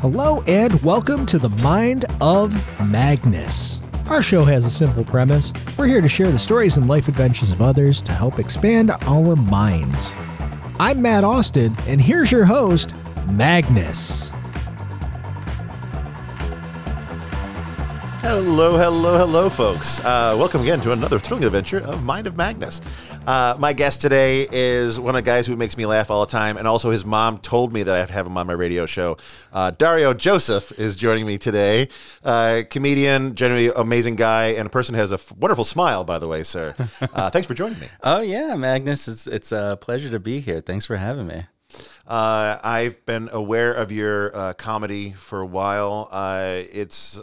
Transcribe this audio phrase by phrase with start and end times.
[0.00, 2.54] Hello and welcome to the Mind of
[2.88, 3.82] Magnus.
[4.08, 5.52] Our show has a simple premise.
[5.76, 9.34] We're here to share the stories and life adventures of others to help expand our
[9.34, 10.14] minds.
[10.78, 12.94] I'm Matt Austin, and here's your host,
[13.32, 14.30] Magnus.
[18.28, 20.00] Hello, hello, hello, folks.
[20.00, 22.82] Uh, welcome again to another thrilling adventure of Mind of Magnus.
[23.26, 26.30] Uh, my guest today is one of the guys who makes me laugh all the
[26.30, 28.52] time, and also his mom told me that I have to have him on my
[28.52, 29.16] radio show.
[29.50, 31.88] Uh, Dario Joseph is joining me today.
[32.22, 36.18] Uh, comedian, generally amazing guy, and a person who has a f- wonderful smile, by
[36.18, 36.74] the way, sir.
[37.00, 37.88] Uh, thanks for joining me.
[38.02, 40.60] Oh yeah, Magnus, it's it's a pleasure to be here.
[40.60, 41.46] Thanks for having me.
[42.06, 46.08] Uh, I've been aware of your uh, comedy for a while.
[46.10, 47.18] Uh, it's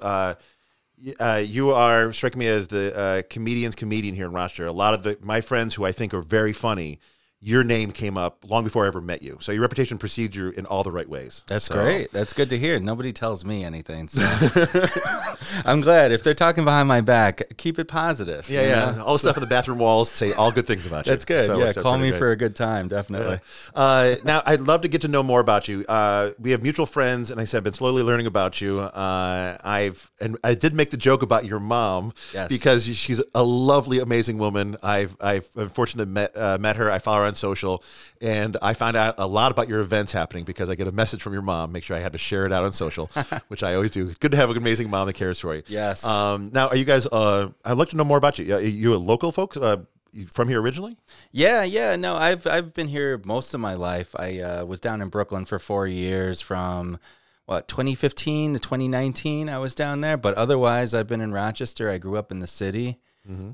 [1.19, 4.65] uh, you are striking me as the uh, comedian's comedian here in Rochester.
[4.65, 6.99] A lot of the my friends who I think are very funny,
[7.47, 9.37] your name came up long before I ever met you.
[9.39, 11.43] So your reputation precedes you in all the right ways.
[11.45, 12.11] That's So- great.
[12.11, 12.79] That's good to hear.
[12.79, 14.23] Nobody tells me anything, so
[15.65, 16.11] I'm glad.
[16.11, 18.49] If they're talking behind my back, keep it positive.
[18.49, 18.91] Yeah, yeah.
[18.95, 19.03] know?
[19.05, 21.11] All the stuff on the bathroom walls say all good things about you.
[21.11, 21.45] That's good.
[21.45, 22.17] So yeah, call me great.
[22.19, 23.39] for a good time, definitely.
[23.75, 25.85] Uh, now, I'd love to get to know more about you.
[25.87, 28.79] Uh, we have mutual friends, and I said I've been slowly learning about you.
[28.79, 32.49] Uh, I've and I did make the joke about your mom Yes.
[32.49, 34.77] because she's a lovely, amazing woman.
[34.81, 36.89] I've I've been fortunate to met uh, met her.
[36.91, 37.83] I follow her on social,
[38.21, 41.21] and I found out a lot about your events happening because I get a message
[41.21, 41.71] from your mom.
[41.71, 43.07] Make sure I had to share it out on social,
[43.47, 44.07] which I always do.
[44.07, 45.63] It's good to have an amazing mom that cares for you.
[45.67, 46.05] Yes.
[46.05, 47.05] Um, now, are you guys?
[47.07, 48.55] Uh, I'd like to know more about you.
[48.55, 49.57] Are you a local folks?
[49.57, 49.83] Uh,
[50.31, 50.97] from here originally?
[51.31, 51.95] Yeah, yeah.
[51.95, 54.15] No, I've I've been here most of my life.
[54.17, 56.99] I uh, was down in Brooklyn for four years from
[57.45, 59.49] what 2015 to 2019.
[59.49, 61.89] I was down there, but otherwise, I've been in Rochester.
[61.89, 62.99] I grew up in the city.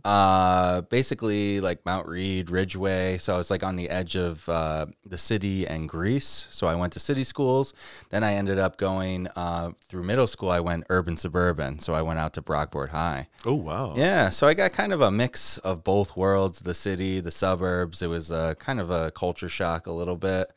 [0.04, 3.18] Uh, basically like Mount Read, Ridgeway.
[3.20, 6.48] So I was like on the edge of uh, the city and Greece.
[6.52, 7.74] So I went to city schools.
[8.10, 10.50] Then I ended up going uh, through middle school.
[10.50, 11.80] I went urban suburban.
[11.80, 13.28] So I went out to Brockport High.
[13.46, 13.96] Oh wow.
[13.96, 18.02] Yeah, so I got kind of a mix of both worlds, the city, the suburbs.
[18.02, 20.52] It was a kind of a culture shock a little bit,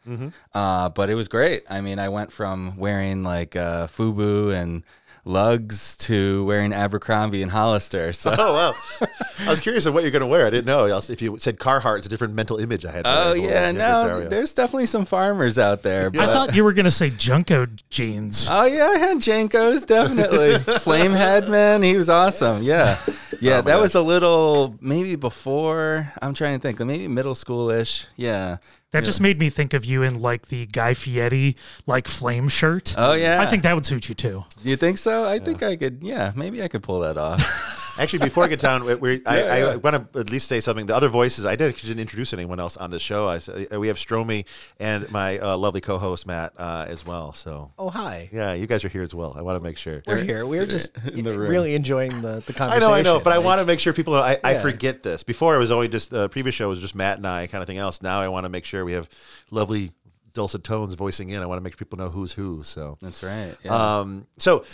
[0.53, 1.63] uh, but it was great.
[1.71, 4.83] I mean, I went from wearing like uh, FUBU and
[5.25, 8.13] lugs to wearing Abercrombie and Hollister.
[8.13, 8.35] So.
[8.39, 9.09] Oh wow!
[9.47, 10.47] I was curious of what you're going to wear.
[10.47, 10.87] I didn't know.
[10.87, 13.03] If you said Carhartt, it's a different mental image I had.
[13.07, 14.29] Oh for- yeah, for no, Dario.
[14.29, 16.07] there's definitely some farmers out there.
[16.07, 18.47] I But, thought you were gonna say JNCO jeans.
[18.51, 20.51] oh yeah, I had JNCOs definitely.
[20.81, 22.63] Flamehead man, he was awesome.
[22.63, 26.13] Yeah, oh, yeah, that was a little maybe before.
[26.23, 28.07] I'm trying to think, maybe middle schoolish.
[28.17, 28.59] Yeah.
[28.95, 32.95] That just made me think of you in like the Guy Fieri like flame shirt.
[32.97, 34.45] Oh yeah, I think that would suit you too.
[34.63, 35.27] Do you think so?
[35.27, 35.99] I think I could.
[36.01, 37.43] Yeah, maybe I could pull that off.
[37.99, 39.75] Actually, before I get down, we- we I, Yeah, I yeah.
[39.77, 40.87] want to at least say something.
[40.87, 43.29] The other voices, I did, didn't introduce anyone else on this show.
[43.29, 43.37] I,
[43.73, 44.45] uh, we have Stromy
[44.81, 47.33] and my uh, lovely co-host Matt uh, as well.
[47.33, 48.29] So Oh hi.
[48.33, 49.35] yeah, you guys are here as well.
[49.37, 50.03] I want to make sure.
[50.07, 50.45] We're here.
[50.47, 51.51] We're just in the room.
[51.51, 52.85] really enjoying the, the conversation.
[52.85, 54.21] I know, I know, but I want to make sure people know.
[54.23, 55.23] I, I forget this.
[55.23, 57.67] Before it was only just the previous show was just Matt and I, kind of
[57.69, 58.03] thing else.
[58.03, 59.09] Now I want to make sure we have
[59.51, 59.93] lovely
[60.33, 61.41] dulcet tones voicing in.
[61.43, 62.65] I want to make people know who's who.
[62.65, 63.55] So That's right.
[63.63, 63.99] Yeah.
[64.01, 64.65] Um, so,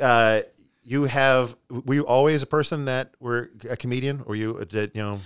[0.00, 0.42] uh,
[0.82, 5.02] you have, were you always a person that were a comedian or you did, you
[5.02, 5.20] know,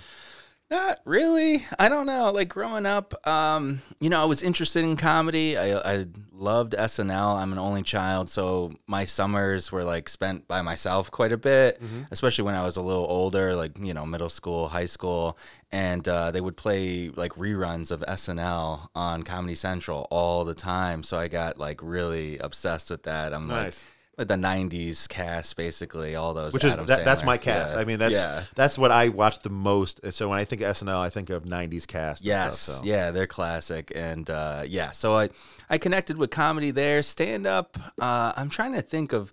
[0.69, 1.63] Not really.
[1.77, 2.31] I don't know.
[2.31, 5.57] Like growing up, um, you know, I was interested in comedy.
[5.57, 7.35] I, I loved SNL.
[7.35, 11.79] I'm an only child, so my summers were like spent by myself quite a bit,
[12.09, 15.37] especially when I was a little older, like you know, middle school, high school,
[15.71, 21.03] and uh, they would play like reruns of SNL on Comedy Central all the time.
[21.03, 23.33] So I got like really obsessed with that.
[23.33, 23.47] I'm.
[23.47, 23.65] Nice.
[23.65, 23.75] Like
[24.17, 26.53] the '90s cast, basically, all those.
[26.53, 27.75] which is, that, that's my cast.
[27.75, 27.81] Yeah.
[27.81, 28.43] I mean, that's, yeah.
[28.55, 29.99] that's what I watch the most.
[30.13, 32.23] So when I think of SNL, I think of 90s cast.
[32.23, 32.83] Yes, stuff, so.
[32.85, 35.29] yeah, they're classic, and uh, yeah, so I
[35.69, 37.03] I connected with comedy there.
[37.03, 39.31] Stand up, uh, I'm trying to think of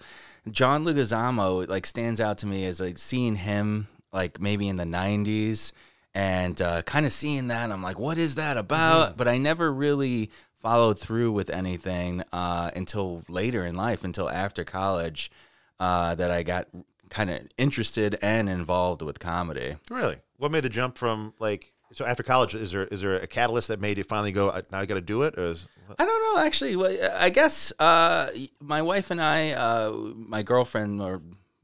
[0.51, 1.69] John Leguizamo.
[1.69, 5.73] Like stands out to me as like seeing him like maybe in the '90s,
[6.15, 7.71] and uh, kind of seeing that.
[7.71, 9.09] I'm like, what is that about?
[9.09, 9.17] Mm-hmm.
[9.17, 10.31] But I never really
[10.61, 15.31] followed through with anything uh, until later in life, until after college,
[15.81, 16.69] uh, that I got
[17.11, 19.77] kind of interested and involved with comedy.
[19.91, 20.19] Really?
[20.39, 23.69] What made the jump from like, so after college, is there is there a catalyst
[23.69, 25.39] that made you finally go, "Uh, now I got to do it?
[25.39, 25.67] Or is,
[25.99, 26.75] I don't know, actually.
[26.75, 28.31] Well, I guess uh,
[28.61, 31.21] my wife and I, uh, my girlfriend, or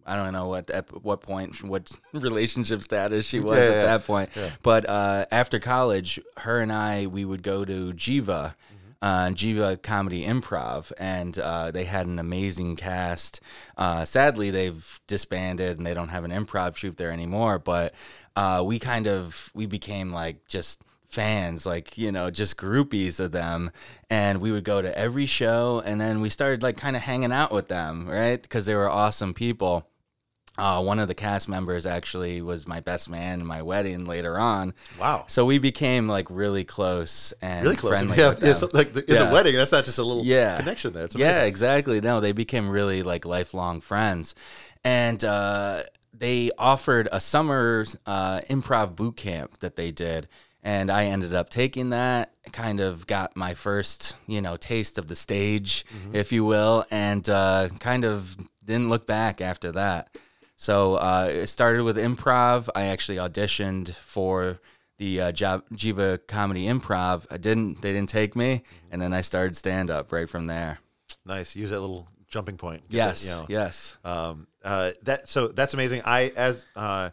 [0.08, 3.82] I don't know what at what point, what relationship status she was Yeah, at yeah.
[3.87, 4.31] that point.
[4.62, 8.56] But uh, after college, her and I, we would go to Geva.
[9.00, 13.40] Uh, Geva Comedy Improv, and uh, they had an amazing cast.
[13.76, 17.61] Uh, sadly, they've disbanded and they don't have an improv troupe there anymore.
[17.61, 17.94] But
[18.34, 23.31] uh, we kind of we became like just fans, like, you know, just groupies of
[23.31, 23.70] them.
[24.11, 27.31] And we would go to every show and then we started like kind of hanging
[27.32, 28.43] out with them, right?
[28.43, 29.87] Because they were awesome people.
[30.58, 34.37] Uh, one of the cast members actually was my best man in my wedding later
[34.38, 34.75] on.
[34.99, 35.25] Wow.
[35.28, 37.93] So we became like really close and Really close.
[37.93, 39.25] friendly Yeah, yeah, so, like the, in Yeah.
[39.26, 40.58] the wedding, that's not just a little Yeah.
[40.58, 41.08] connection there.
[41.14, 42.00] Yeah, exactly.
[42.00, 44.34] No, they became really like lifelong friends,
[44.82, 50.26] and uh, they offered a summer uh, improv boot camp that they did,
[50.62, 52.32] and I ended up taking that.
[52.52, 56.16] Kind of got my first, you know, taste of the stage, Mm-hmm.
[56.16, 60.16] if you will, and uh, kind of didn't look back after that.
[60.60, 62.69] So uh, it started with improv.
[62.75, 64.58] I actually auditioned for
[64.99, 67.26] the uh, Geva Comedy Improv.
[67.31, 67.81] I didn't.
[67.81, 70.81] They didn't take me, and then I started stand up right from there.
[71.25, 71.55] Nice.
[71.55, 72.82] Use that little jumping point.
[72.88, 73.22] Yes.
[73.22, 73.96] that, you know, Yes.
[74.05, 76.02] Um, uh, that so that's amazing.
[76.05, 77.11] I as uh,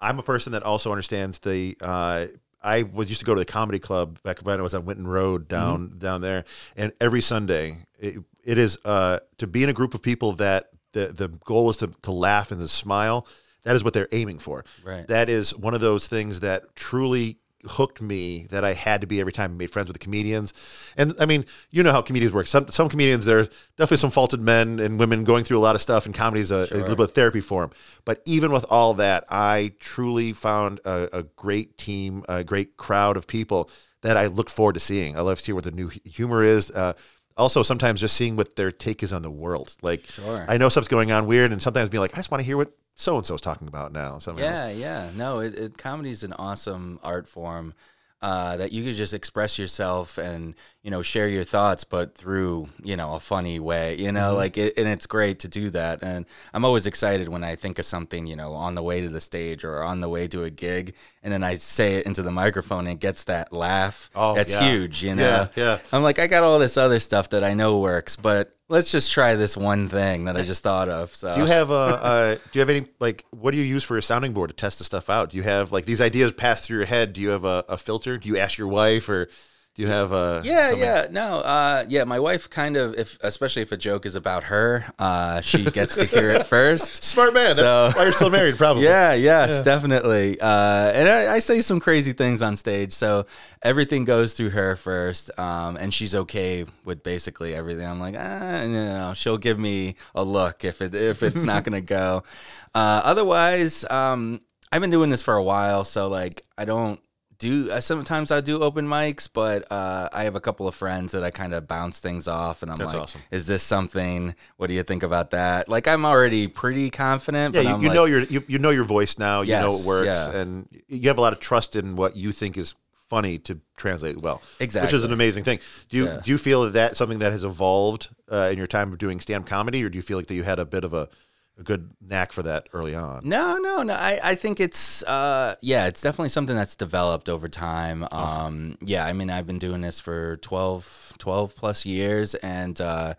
[0.00, 1.76] I'm a person that also understands the.
[1.80, 2.26] Uh,
[2.62, 5.08] I was used to go to the comedy club back when I was on Winton
[5.08, 6.44] Road down down there,
[6.76, 10.70] and every Sunday it, it is uh, to be in a group of people that
[10.96, 13.26] the the goal is to to laugh and to smile.
[13.64, 14.64] That is what they're aiming for.
[14.84, 15.06] Right.
[15.08, 17.38] That is one of those things that truly
[17.68, 20.54] hooked me that I had to be every time I made friends with the comedians.
[20.96, 22.46] And I mean, you know how comedians work.
[22.46, 25.82] Some some comedians there's definitely some faulted men and women going through a lot of
[25.82, 27.70] stuff and comedy is a, a little bit of therapy for them.
[28.04, 33.16] But even with all that, I truly found a, a great team, a great crowd
[33.16, 33.68] of people
[34.02, 35.16] that I look forward to seeing.
[35.16, 36.70] I love to see what the new humor is.
[36.70, 36.92] Uh,
[37.36, 39.76] also, sometimes just seeing what their take is on the world.
[39.82, 40.44] Like, Sure.
[40.48, 42.56] I know stuff's going on weird, and sometimes being like, I just want to hear
[42.56, 44.18] what so and so's talking about now.
[44.18, 44.58] Something else.
[44.58, 45.10] Yeah, yeah.
[45.14, 47.74] No, it, it comedy is an awesome art form
[48.22, 52.68] uh, that you could just express yourself and you know share your thoughts, but through
[52.82, 53.96] you know a funny way.
[53.96, 56.02] You know, like it, and it's great to do that.
[56.02, 56.24] And
[56.54, 59.20] I'm always excited when I think of something you know on the way to the
[59.20, 62.32] stage or on the way to a gig, and then I say it into the
[62.32, 64.10] microphone and it gets that laugh.
[64.14, 64.70] Oh, that's yeah.
[64.70, 65.04] huge.
[65.04, 65.22] You know.
[65.22, 65.78] Yeah, yeah.
[65.92, 69.10] I'm like, I got all this other stuff that I know works, but let's just
[69.10, 71.14] try this one thing that I just thought of.
[71.14, 71.74] So Do you have a?
[71.74, 73.24] Uh, do you have any like?
[73.30, 75.30] What do you use for your sounding board to test the stuff out?
[75.30, 77.12] Do you have like these ideas pass through your head?
[77.12, 78.18] Do you have a, a filter?
[78.18, 79.28] Do you ask your wife, or
[79.76, 80.40] do you have a?
[80.44, 82.04] Yeah, something- yeah, no, uh, yeah.
[82.04, 85.96] My wife kind of, if especially if a joke is about her, uh, she gets
[85.96, 87.02] to hear it first.
[87.04, 87.48] Smart man.
[87.54, 88.84] That's So- why you're still married, probably.
[88.84, 90.40] Yeah, yes, definitely.
[90.40, 93.26] Uh, and I, I say some crazy things on stage, so
[93.62, 97.86] everything goes through her first, um, and she's okay with basically everything.
[97.86, 99.12] I'm like, ah, no, no.
[99.14, 102.22] She'll give me a look if it if it's not gonna go.
[102.74, 104.38] Uh, otherwise, um,
[104.70, 107.00] I've been doing this for a while, so like I don't
[107.38, 107.70] do.
[107.70, 111.22] Uh, sometimes I do open mics, but uh, I have a couple of friends that
[111.22, 113.20] I kind of bounce things off, and I'm That's like, awesome.
[113.30, 114.34] is this something?
[114.56, 115.68] What do you think about that?
[115.68, 117.54] Like I'm already pretty confident.
[117.54, 119.42] Yeah, but you, you like, know your you, you know your voice now.
[119.42, 120.36] You know it works, yeah.
[120.36, 122.74] and you have a lot of trust in what you think is
[123.08, 124.42] funny to translate well.
[124.58, 125.60] Exactly, which is an amazing thing.
[125.88, 126.20] Do you Yeah.
[126.24, 129.20] do you feel that that's something that has evolved uh, in your time of doing
[129.20, 131.08] stand comedy, or do you feel like that you had a bit of a,
[131.58, 133.22] a good knack for that early on?
[133.24, 133.94] No, no, no.
[133.94, 138.06] I, I think it's uh yeah, it's definitely something that's developed over time.
[138.12, 143.14] Um yeah, I mean I've been doing this for 12, 12 plus years and uh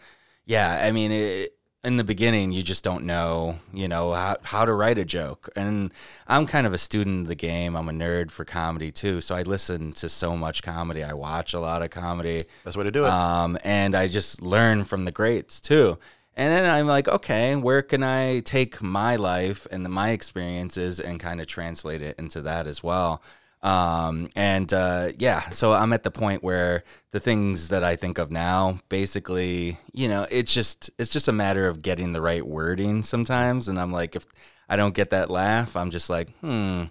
[0.45, 1.53] yeah, I mean it
[1.83, 5.49] in the beginning you just don't know, you know, how, how to write a joke.
[5.55, 5.93] And
[6.27, 7.75] I'm kind of a student of the game.
[7.77, 9.21] I'm a nerd for comedy too.
[9.21, 11.03] So I listen to so much comedy.
[11.03, 12.41] I watch a lot of comedy.
[12.63, 13.09] That's the way to do it.
[13.09, 15.97] Um, and I just learn from the greats too.
[16.37, 21.19] And then I'm like, okay, where can I take my life and my experiences and
[21.19, 23.23] kind of translate it into that as well?
[23.63, 28.19] Um, and uh, yeah, so I'm at the point where the things that I think
[28.19, 32.45] of now, basically, you know, it's just it's just a matter of getting the right
[32.45, 33.67] wording sometimes.
[33.67, 34.25] And I'm like, if
[34.69, 36.83] I don't get that laugh, I'm just like, hmm,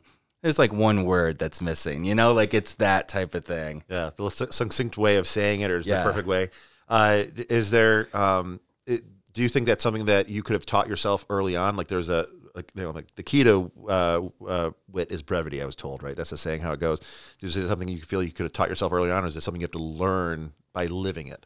[0.43, 3.85] there's like one word that's missing, you know, like it's that type of thing.
[3.88, 5.99] Yeah, the succinct way of saying it, or is Yeah.
[6.03, 6.50] the perfect way.
[6.88, 8.09] Uh, is there?
[8.12, 9.03] Um, it,
[9.37, 11.76] do you think that's something that you could have taught yourself early on?
[11.76, 12.25] Like, there's a
[12.55, 15.61] like you know, like the key to uh, uh, wit is brevity.
[15.61, 16.16] I was told, right?
[16.16, 17.02] That's the saying how it goes.
[17.43, 19.43] Is it something you feel you could have taught yourself early on, or is it
[19.43, 21.45] something you have to learn by living it?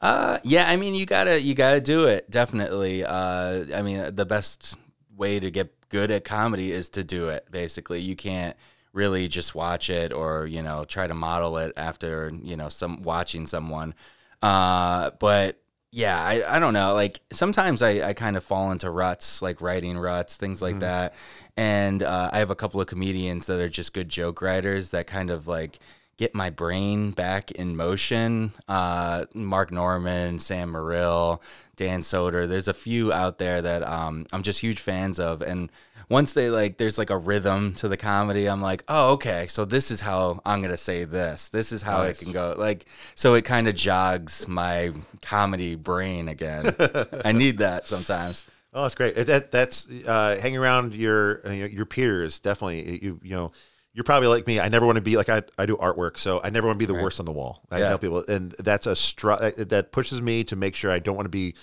[0.00, 3.04] Uh, yeah, I mean, you gotta you gotta do it definitely.
[3.04, 4.74] Uh, I mean, the best
[5.14, 7.48] way to get good at comedy is to do it.
[7.50, 8.56] Basically, you can't
[8.94, 13.02] really just watch it or you know try to model it after you know some
[13.02, 13.94] watching someone.
[14.40, 15.60] Uh, but
[15.96, 16.92] yeah, I, I don't know.
[16.92, 21.14] Like sometimes I, I kind of fall into ruts, like writing ruts, things like that.
[21.56, 25.06] And uh, I have a couple of comedians that are just good joke writers that
[25.06, 25.78] kind of like
[26.16, 28.52] get my brain back in motion.
[28.68, 31.42] Uh, Mark Normand, Sam Morrill,
[31.76, 32.48] Dan Soder.
[32.48, 35.70] There's a few out there that um, I'm just huge fans of, and
[36.08, 38.46] once they like, there's like a rhythm to the comedy.
[38.48, 41.48] I'm like, oh, okay, so this is how I'm gonna say this.
[41.50, 42.20] This is how Nice.
[42.20, 42.54] it can go.
[42.56, 44.92] Like, so it kind of jogs my
[45.22, 46.74] comedy brain again.
[47.24, 48.44] I need that sometimes.
[48.72, 49.14] Oh, that's great.
[49.16, 52.38] That that's uh, hanging around your uh, your your peers.
[52.38, 53.52] Definitely, you you know,
[53.96, 54.60] you're probably like me.
[54.60, 56.86] I never want to be like I, I do artwork, so I never want to
[56.86, 57.62] be the worst on the wall.
[57.70, 57.88] I Yeah.
[57.88, 61.24] tell people, and that's a str- that pushes me to make sure I don't want
[61.24, 61.54] to be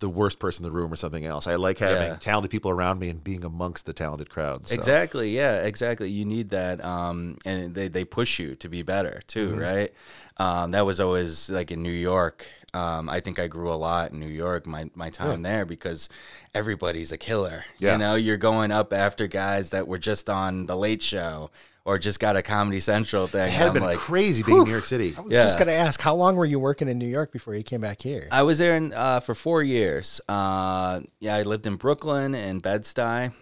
[0.00, 1.46] the worst person in the room or something else.
[1.46, 2.16] I like having Yeah.
[2.16, 4.66] talented people around me and being amongst the talented crowd.
[4.66, 4.74] So.
[4.74, 5.30] Exactly.
[5.36, 5.62] Yeah.
[5.62, 6.10] Exactly.
[6.10, 9.58] You need that, um, and they they push you to be better too, Mm-hmm.
[9.60, 9.92] right?
[10.38, 12.46] Um, that was always like in New York.
[12.74, 16.08] Um, I think I grew a lot in New York my my time there because
[16.54, 17.64] everybody's a killer.
[17.78, 17.92] Yeah.
[17.92, 21.50] You know, you're going up after guys that were just on the Late Show
[21.84, 23.46] or just got a Comedy Central thing.
[23.48, 25.14] It had I'm been like, crazy being in New York City.
[25.16, 25.42] I was Yeah.
[25.44, 28.02] just gonna ask, how long were you working in New York before you came back
[28.02, 28.28] here?
[28.30, 30.20] I was there in, uh, for four years.
[30.28, 33.32] Uh, yeah, I lived in Brooklyn and Bed Stuy,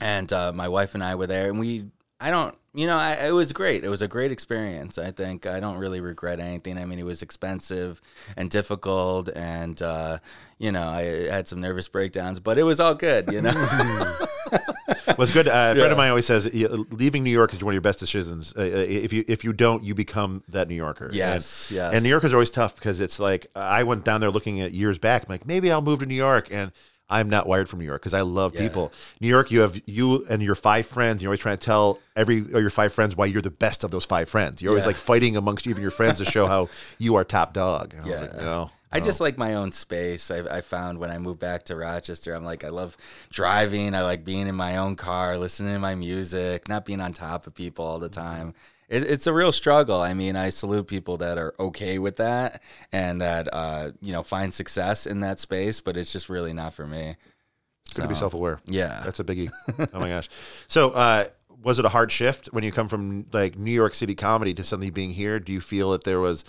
[0.00, 1.86] and uh, my wife and I were there, and we.
[2.20, 3.84] I don't, you know, I, it was great.
[3.84, 4.96] It was a great experience.
[4.96, 6.78] I think I don't really regret anything.
[6.78, 8.00] I mean, it was expensive
[8.36, 10.18] and difficult, and uh,
[10.58, 13.30] you know, I had some nervous breakdowns, but it was all good.
[13.30, 13.50] You know,
[15.18, 15.48] was good.
[15.48, 16.52] Uh, a friend of mine always says
[16.90, 18.52] leaving New York is one of your best decisions.
[18.56, 21.10] Uh, uh, if you if you don't, you become that New Yorker.
[21.12, 21.94] Yes, and, yes.
[21.94, 24.72] And New Yorkers are always tough because it's like I went down there looking at
[24.72, 25.22] years back.
[25.22, 26.72] I'm like maybe I'll move to New York, and
[27.08, 28.92] I'm not wired from New York because I love people.
[29.20, 31.14] New York, you have you and your five friends.
[31.16, 33.84] And You're always trying to tell every or your five friends why you're the best
[33.84, 34.62] of those five friends.
[34.62, 36.68] You're always like fighting amongst even your friends to show how
[36.98, 37.92] you are top dog.
[37.94, 38.40] And I was like, Yeah.
[38.40, 38.70] no.
[38.94, 40.30] I just like my own space.
[40.30, 42.96] I, I found when I moved back to Rochester, I'm like, I love
[43.30, 43.94] driving.
[43.94, 47.46] I like being in my own car, listening to my music, not being on top
[47.46, 48.54] of people all the time.
[48.88, 50.00] It, it's a real struggle.
[50.00, 54.22] I mean, I salute people that are okay with that and that, uh, you know,
[54.22, 57.16] find success in that space, but it's just really not for me.
[57.86, 58.60] It's good to be self aware.
[58.66, 59.02] Yeah.
[59.04, 59.50] That's a biggie.
[59.92, 60.28] oh my gosh.
[60.68, 61.26] So, uh,
[61.62, 64.62] was it a hard shift when you come from like New York City comedy to
[64.62, 65.40] suddenly being here?
[65.40, 66.44] Do you feel that there was,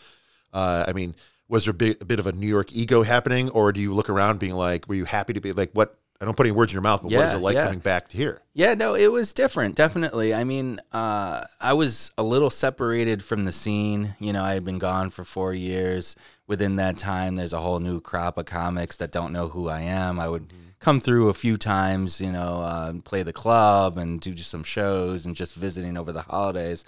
[0.54, 1.16] uh, I mean,
[1.48, 3.94] was there a bit, a bit of a New York ego happening, or do you
[3.94, 5.98] look around being like, were you happy to be like, what?
[6.26, 7.66] I don't put any words in your mouth, but what is it like yeah.
[7.66, 8.42] coming back to here?
[8.56, 10.34] Yeah, no, it was different, definitely.
[10.34, 14.16] I mean, uh, I was a little separated from the scene.
[14.20, 16.16] You know, I had been gone for four years.
[16.48, 19.82] Within that time, there's a whole new crop of comics that don't know who I
[19.82, 20.20] am.
[20.20, 24.34] I would come through a few times, you know, uh, play the club and do
[24.34, 26.84] just some shows and just visiting over the holidays.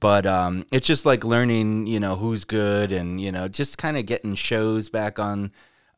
[0.00, 3.96] But um, it's just like learning, you know, who's good and, you know, just kind
[3.96, 5.50] of getting shows back on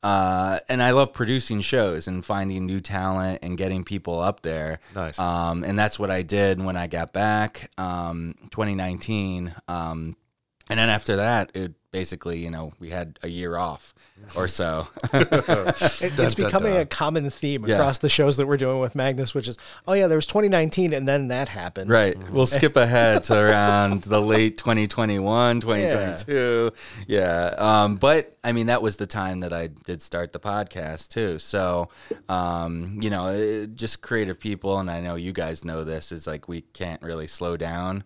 [0.04, 4.80] uh, and I love producing shows and finding new talent and getting people up there.
[4.94, 5.18] Nice.
[5.18, 9.54] Um, and that's what I did when I got back, um, 2019.
[9.66, 10.14] Um,
[10.68, 13.94] and then after that, it basically, you know, we had a year off
[14.36, 14.88] or so.
[15.12, 15.28] It-
[16.18, 16.82] it's dun, becoming dun.
[16.82, 17.76] a common theme Yeah.
[17.76, 20.92] across the shows that we're doing with Magnus, which is, oh yeah, there was 2019
[20.92, 21.88] and then that happened.
[21.90, 22.16] right.
[22.32, 26.72] We'll skip ahead to around the late 2021, 2022.
[27.06, 27.54] Yeah.
[27.58, 31.38] Um, but I mean, that was the time that I did start the podcast too.
[31.38, 31.90] So,
[32.28, 36.26] um, you know, it, just creative people, and I know you guys know this, is
[36.26, 38.02] like we can't really slow down.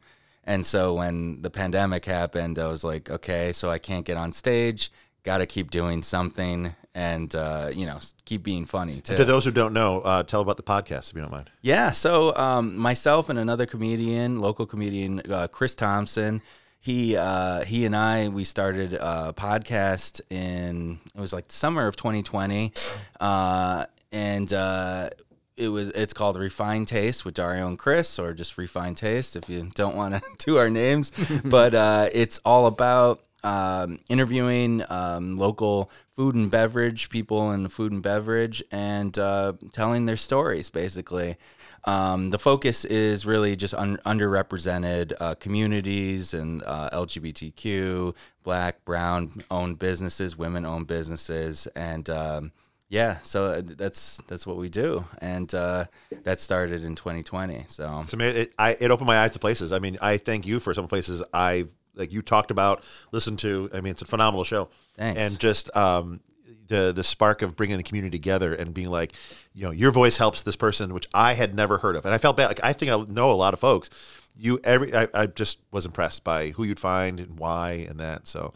[0.49, 4.33] And so when the pandemic happened, I was like, okay, so I can't get on
[4.33, 4.91] stage.
[5.23, 9.17] Got to keep doing something, and uh, you know, keep being funny too.
[9.17, 11.51] To those who don't know, uh, tell about the podcast if you don't mind.
[11.61, 11.91] Yeah.
[11.91, 16.41] So um, myself and another comedian, local comedian, uh, Chris Thompson.
[16.81, 21.89] He uh, he and I we started a podcast in it was like the summer
[21.89, 22.73] of 2020,
[23.21, 25.11] uh, and uh,
[25.59, 29.49] it was it's called Refined Taste with Dario and Chris, or just Refined Taste if
[29.49, 31.11] you don't want to do our names.
[31.45, 37.69] but uh, it's all about um, interviewing um, local food and beverage people in the
[37.69, 41.37] food and beverage and uh, telling their stories basically.
[41.85, 49.31] Um, the focus is really just un- underrepresented uh, communities and uh, LGBTQ, Black, Brown
[49.51, 52.53] owned businesses, women owned businesses, and um,
[52.89, 55.85] yeah, so uh, that's that's what we do, and uh,
[56.25, 57.67] that started in 2020.
[57.69, 59.73] So So man, it, I, it opened my eyes to places.
[59.73, 63.69] I mean, I thank you for some places I like you talked about, listened to.
[63.75, 64.71] I mean, it's a phenomenal show.
[64.97, 65.21] Thanks.
[65.21, 66.21] And just um,
[66.69, 69.13] the the spark of bringing the community together and being like,
[69.55, 72.19] you know, your voice helps this person, which I had never heard of, and I
[72.19, 72.47] felt bad.
[72.47, 73.91] Like I think I know a lot of folks.
[74.37, 78.29] You every I, I just was impressed by who you'd find and why and that.
[78.29, 78.55] So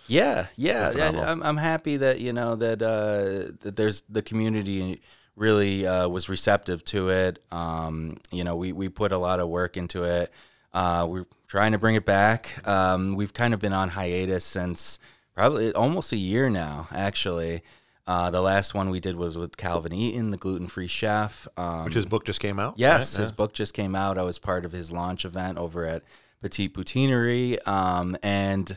[0.56, 1.20] Yeah, yeah.
[1.20, 5.02] I, I'm I'm happy that you know that uh, that there's the community
[5.34, 7.42] really uh, was receptive to it.
[7.50, 10.32] Um, you know, we we put a lot of work into it.
[10.72, 12.66] Uh, we're trying to bring it back.
[12.66, 14.98] Um, we've kind of been on hiatus since
[15.34, 17.62] probably almost a year now, actually.
[18.06, 21.46] Uh, the last one we did was with Calvin Eaton, the gluten free chef.
[21.56, 22.74] Um, Which his book just came out.
[22.76, 23.22] Yes, right?
[23.22, 24.18] his book just came out.
[24.18, 26.02] I was part of his launch event over at
[26.40, 27.58] Petite Poutinerie.
[27.68, 28.76] Um, and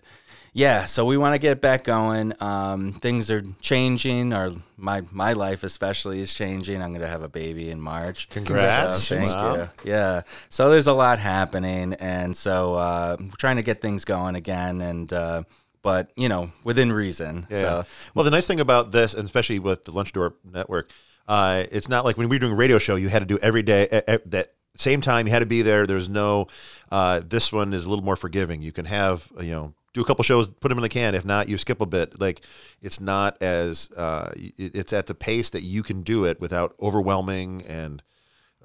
[0.54, 2.34] yeah, so we want to get back going.
[2.40, 4.32] Um, things are changing.
[4.32, 6.82] Our my my life especially is changing.
[6.82, 8.30] I'm gonna have a baby in March.
[8.30, 9.06] Congrats.
[9.08, 9.56] So, thank Wow.
[9.56, 9.70] you.
[9.84, 10.22] Yeah.
[10.50, 14.80] So there's a lot happening, and so uh, we're trying to get things going again,
[14.82, 15.44] and uh,
[15.86, 17.46] but you know within reason.
[17.50, 17.62] Yeah.
[17.62, 20.90] So Well, the nice thing about this, and especially with the Lunchador Network,
[21.28, 23.38] uh, it's not like when we were doing a radio show, you had to do
[23.38, 25.28] every day eh, that same time.
[25.28, 25.86] You had to be there.
[25.86, 26.48] There's no.
[26.92, 28.64] Uh, this one is a little more forgiving.
[28.64, 31.14] You can have you know do a couple shows, put them in the can.
[31.14, 32.20] If not, you skip a bit.
[32.20, 32.42] Like
[32.82, 37.62] it's not as uh, it's at the pace that you can do it without overwhelming
[37.68, 38.02] and.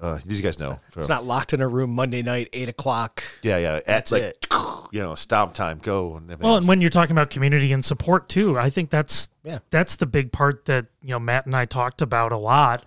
[0.01, 0.79] Uh, these guys know.
[0.97, 3.23] It's not locked in a room Monday night, eight o'clock.
[3.43, 3.75] yeah, yeah.
[3.75, 4.47] At That's like, it.
[4.93, 6.17] You know, stop time, go.
[6.17, 6.63] And Well, else.
[6.63, 9.59] and when you're talking about community and support too, I think that's Yeah.
[9.69, 12.83] that's the big part that you know Matt and I talked about a lot.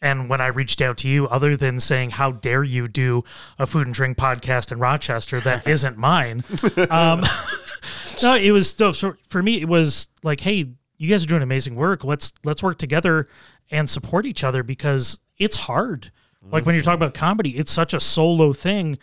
[0.00, 3.24] And when I reached out to you, other than saying how dare you do
[3.58, 6.44] a food and drink podcast in Rochester that isn't mine,
[6.90, 7.24] um,
[8.22, 9.60] no, it was so so for me.
[9.60, 12.04] It was like, hey, you guys are doing amazing work.
[12.04, 13.26] Let's let's work together
[13.70, 16.12] and support each other because it's hard.
[16.50, 18.98] Like when you're talking about comedy, it's such a solo thing,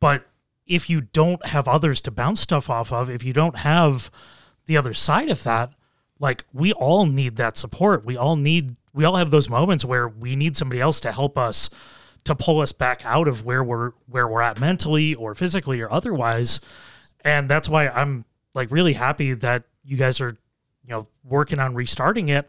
[0.00, 0.26] but
[0.66, 4.10] if you don't have others to bounce stuff off of, if you don't have
[4.66, 5.72] the other side of that,
[6.20, 8.04] like we all need that support.
[8.04, 11.36] We all need we all have those moments where we need somebody else to help
[11.36, 11.68] us
[12.24, 15.90] to pull us back out of where we're where we're at mentally or physically or
[15.90, 16.60] otherwise.
[17.24, 18.24] And that's why I'm
[18.54, 20.36] like really happy that you guys are,
[20.84, 22.48] you know, working on restarting it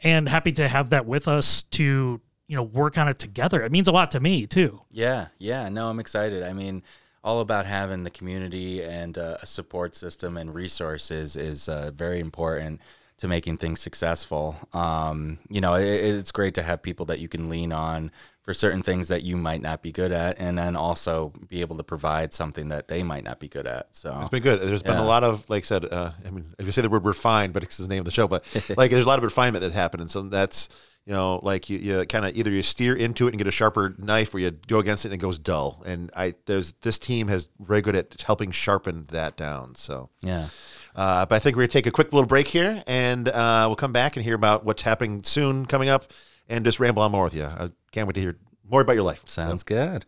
[0.00, 3.62] and happy to have that with us to, you know, work on it together.
[3.62, 4.82] It means a lot to me too.
[4.90, 5.68] Yeah, yeah.
[5.68, 6.42] No, I'm excited.
[6.42, 6.82] I mean,
[7.24, 12.20] all about having the community and uh, a support system and resources is uh, very
[12.20, 12.80] important
[13.18, 14.54] to making things successful.
[14.72, 18.12] Um, you know, it, it's great to have people that you can lean on
[18.42, 21.76] for certain things that you might not be good at, and then also be able
[21.78, 23.88] to provide something that they might not be good at.
[23.96, 24.60] So It's been good.
[24.60, 26.88] There's been a lot of, like I said, uh, I mean, if you say the
[26.88, 28.44] word refined, but it's the name of the show, but
[28.76, 30.02] like there's a lot of refinement that happened.
[30.02, 30.68] And so that's,
[31.06, 33.52] you know, like you, you kind of either you steer into it and get a
[33.52, 35.82] sharper knife or you go against it and it goes dull.
[35.86, 39.76] And I, there's, this team has very good at helping sharpen that down.
[39.76, 40.48] So, yeah.
[40.96, 43.64] uh, but I think we're going to take a quick little break here and uh,
[43.68, 46.06] we'll come back and hear about what's happening soon coming up
[46.48, 47.44] and just ramble on more with you.
[47.44, 48.36] I can't wait to hear
[48.68, 49.22] more about your life.
[49.28, 50.06] Sounds good.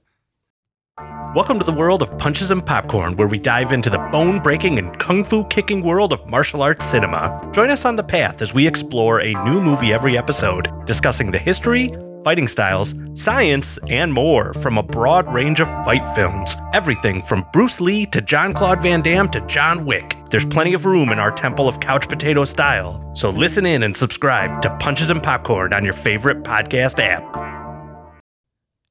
[0.99, 4.79] Welcome to the world of punches and popcorn, where we dive into the bone breaking
[4.79, 7.49] and kung fu kicking world of martial arts cinema.
[7.53, 11.39] Join us on the path as we explore a new movie every episode, discussing the
[11.39, 11.91] history,
[12.25, 16.57] fighting styles, science, and more from a broad range of fight films.
[16.73, 20.17] Everything from Bruce Lee to John Claude Van Damme to John Wick.
[20.31, 23.13] There's plenty of room in our temple of couch potato style.
[23.15, 27.58] So listen in and subscribe to Punches and Popcorn on your favorite podcast app.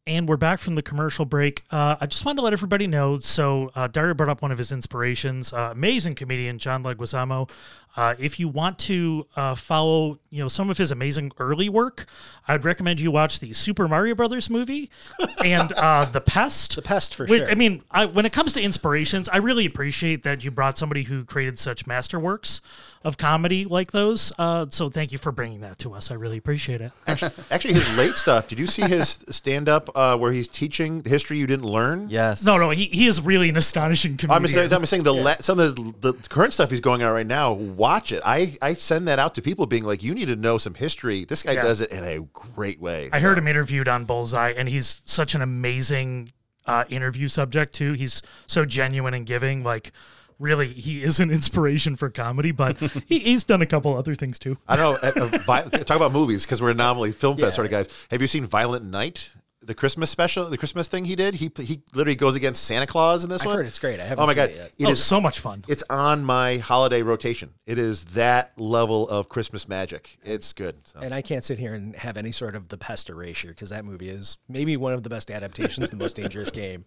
[0.08, 1.64] And we're back from the commercial break.
[1.70, 3.20] Uh, I just wanted to let everybody know.
[3.20, 7.50] So, uh, Dario brought up one of his inspirations, uh, amazing comedian John Leguizamo.
[7.98, 12.06] Uh, if you want to uh, follow, you know, some of his amazing early work,
[12.48, 14.92] I'd recommend you watch the Super Mario Brothers movie
[15.44, 16.76] and uh, The Pest.
[16.76, 17.50] The Pest, for Which- sure.
[17.52, 21.04] I mean, I, when it comes to inspirations, I really appreciate that you brought somebody
[21.04, 22.62] who created such masterworks
[23.04, 24.32] of comedy like those.
[24.38, 26.12] Uh, so, thank you for bringing that to us.
[26.12, 26.92] I really appreciate it.
[27.08, 28.48] Actually, actually, his late stuff.
[28.48, 32.08] Did you see his stand up uh, where he's teaching history you didn't learn?
[32.10, 32.44] Yes.
[32.46, 34.44] No, no, he, he is really an astonishing comedian.
[34.44, 37.12] I'm saying, I'm saying the la- some of the, the current stuff he's going on
[37.12, 37.52] right now.
[37.54, 38.22] Watch it.
[38.26, 41.26] I, I send that out to people, being like, you need to know some history.
[41.26, 41.64] This guy Yeah.
[41.64, 43.10] does it in a great way.
[43.12, 46.32] I heard him interviewed on Bullseye, and he's such an amazing
[46.66, 47.94] uh, interview subject too.
[47.94, 49.64] He's so genuine and giving.
[49.64, 49.92] Like,
[50.38, 52.52] really, he is an inspiration for comedy.
[52.52, 54.58] But he, he's done a couple other things too.
[54.68, 55.10] I don't know.
[55.10, 57.88] uh, uh, vi- talk about movies because we're anomaly film fest sort of guys.
[58.12, 59.32] Have you seen Violent Night?
[59.68, 61.36] The Christmas special, the Christmas thing he did.
[61.36, 63.58] He he literally goes against Santa Claus in this I've one.
[63.58, 64.00] heard it's great.
[64.00, 64.72] I haven't Oh my seen god, it yet.
[64.80, 65.66] it oh, is so much fun.
[65.68, 67.50] It's on my holiday rotation.
[67.66, 70.18] It is that level of Christmas magic.
[70.24, 70.78] It's good.
[70.86, 71.02] So.
[71.02, 73.84] And I can't sit here and have any sort of the pest erasure because that
[73.84, 76.86] movie is maybe one of the best adaptations, the most dangerous game.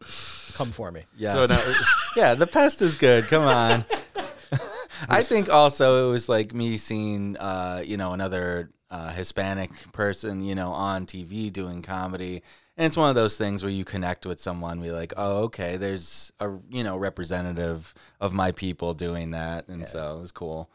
[0.55, 1.03] Come for me.
[1.19, 1.35] Yes.
[1.35, 1.75] So now,
[2.17, 3.25] yeah, the pest is good.
[3.27, 3.85] Come on.
[5.09, 10.43] I think also it was like me seeing, uh, you know, another uh, Hispanic person,
[10.43, 12.43] you know, on TV doing comedy,
[12.81, 15.77] and it's one of those things where you connect with someone, be like, oh, okay,
[15.77, 20.71] there's a you know representative of my people doing that, and so it was cool.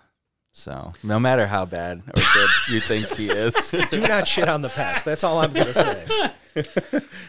[0.51, 3.55] So no matter how bad or good you think he is,
[3.89, 6.31] Do not shit on the past That's all I'm going to say.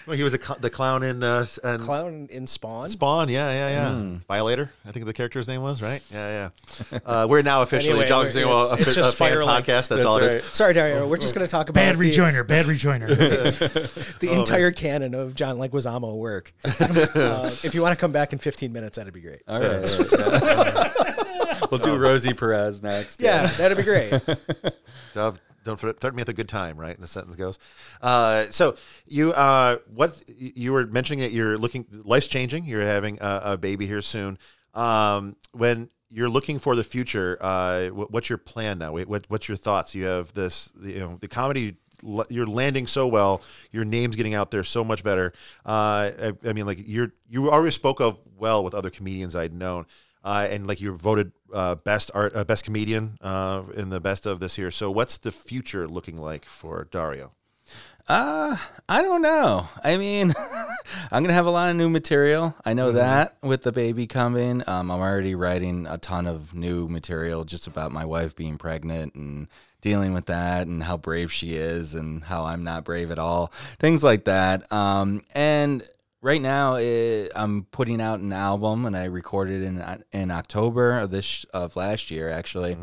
[0.07, 2.89] well, he was a cl- the clown in uh, and Clown in Spawn.
[2.89, 3.29] Spawn.
[3.29, 3.95] Yeah, yeah, yeah.
[3.95, 4.17] Hmm.
[4.29, 4.71] Violator.
[4.87, 6.03] I think the character's name was right.
[6.12, 6.51] Yeah,
[6.93, 6.99] yeah.
[7.05, 9.33] Uh, we're now officially Anyway, John we're- Singwell, a, it's- it's fi- just a fan
[9.39, 9.89] podcast.
[9.89, 10.45] That's, all it is.
[10.45, 11.09] Sorry, Dario.
[11.09, 13.09] We're just going to talk about Bad the, rejoiner, bad rejoiner.
[14.21, 16.53] the entire canon of John Leguizamo work.
[16.65, 19.43] uh, if you want to come back in 15 minutes, that'd be great.
[19.49, 20.11] All right.
[20.19, 21.61] yeah.
[21.71, 23.21] we'll do Rosie Perez next.
[23.23, 24.12] Yeah, that'd be great.
[25.15, 26.95] Dove, don't thre- threaten me with a good time, right?
[26.95, 27.59] And the sentence goes.
[28.01, 28.77] Uh, so
[29.07, 32.65] you, uh, what you were mentioning that you're looking, life's changing.
[32.65, 34.39] You're having a, a baby here soon.
[34.73, 38.93] Um, when you're looking for the future, uh, what, what's your plan now?
[38.93, 39.95] What, what's your thoughts?
[39.95, 41.77] You have this, you know, the comedy.
[42.29, 43.41] You're landing so well.
[43.73, 45.33] Your name's getting out there so much better.
[45.65, 49.55] Uh, I, I mean, like you're you already spoke of well with other comedians I'd
[49.55, 49.87] known.
[50.27, 54.01] Uh, and like you were voted uh, best art, uh, best comedian uh, in the
[54.01, 54.73] best of this year.
[54.73, 57.33] So, what's the future looking like for Dario?
[58.09, 58.57] Uh,
[58.89, 59.69] I don't know.
[59.83, 60.35] I mean,
[61.12, 62.57] I'm gonna have a lot of new material.
[62.65, 64.62] I know that with the baby coming.
[64.67, 69.15] Um, I'm already writing a ton of new material just about my wife being pregnant
[69.15, 69.47] and
[69.81, 73.53] dealing with that and how brave she is and how I'm not brave at all.
[73.79, 74.71] Things like that.
[74.73, 75.85] Um, and
[76.27, 81.11] right now eh, I'm putting out an album and I recorded in in October of
[81.11, 82.77] this of last year actually.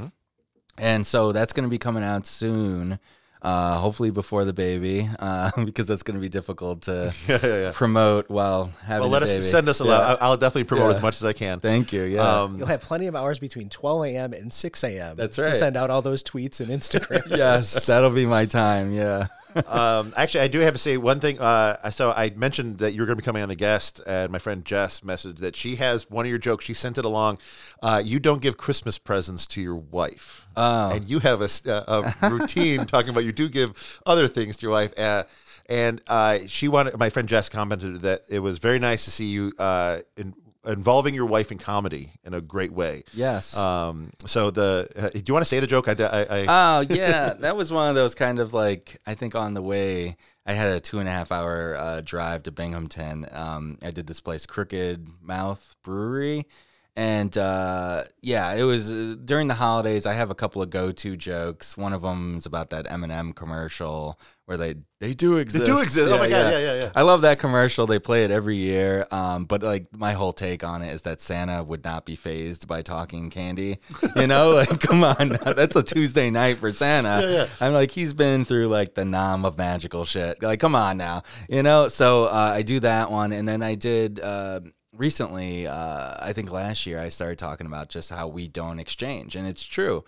[0.77, 2.99] And so that's going to be coming out soon.
[3.43, 7.13] Uh, hopefully before the baby, uh, because that's going to be difficult to
[7.75, 9.01] promote while having.
[9.01, 9.41] Well, let a us baby.
[9.41, 9.89] send us a Yeah.
[9.91, 10.01] lot.
[10.09, 10.95] I'll- I'll definitely promote Yeah.
[10.95, 11.59] as much as I can.
[11.59, 12.03] Thank you.
[12.05, 12.21] Yeah.
[12.21, 14.31] Um, You'll have plenty of hours between 12 a.m.
[14.31, 15.17] and 6 a.m.
[15.17, 15.43] That's right.
[15.43, 15.59] To right.
[15.59, 17.35] send out all those tweets and Instagram.
[17.37, 18.93] yes, that'll be my time.
[18.93, 19.27] Yeah.
[19.67, 21.39] Um, actually, I do have to say one thing.
[21.39, 24.31] Uh, so I mentioned that you were going to be coming on the guest, and
[24.31, 26.65] my friend Jess messaged that she has one of your jokes.
[26.65, 27.39] She sent it along.
[27.81, 30.91] Uh, you don't give Christmas presents to your wife, Oh.
[30.91, 34.97] and you have a routine talking about you do give other things to your wife.
[34.97, 35.23] Uh,
[35.69, 36.97] and uh, she wanted.
[36.97, 40.33] My friend Jess commented that it was very nice to see you uh, in,
[40.65, 43.03] involving your wife in comedy in a great way.
[43.13, 43.55] Yes.
[43.57, 45.87] Um, so the uh, do you want to say the joke?
[45.87, 49.35] I, I, I Oh yeah, that was one of those kind of like I think
[49.35, 53.27] on the way I had a two and a half hour uh, drive to Binghamton.
[53.31, 56.45] Um, I did this place Crooked Mouth Brewery,
[56.95, 60.05] and uh, yeah, it was uh, during the holidays.
[60.05, 61.75] I have a couple of go to jokes.
[61.75, 65.65] One of them is about that M&M commercial where they they do exist.
[65.65, 66.11] They do exist.
[66.11, 66.91] Oh my God, yeah, yeah, yeah.
[66.95, 67.87] I love that commercial.
[67.87, 69.07] They play it every year.
[69.09, 72.67] Um, but like my whole take on it is that Santa would not be fazed
[72.67, 73.79] by talking candy.
[74.15, 77.49] You know, like come on, that's a Tuesday night for Santa.
[77.59, 80.41] I'm like he's been through like the nom of magical shit.
[80.43, 81.87] Like come on now, you know.
[81.87, 84.19] So uh, I do that one, and then I did.
[84.19, 84.61] Uh,
[84.95, 89.35] recently uh, i think last year i started talking about just how we don't exchange
[89.35, 90.03] and it's true.